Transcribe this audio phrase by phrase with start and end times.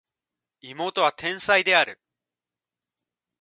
[0.61, 2.01] 妹は天才である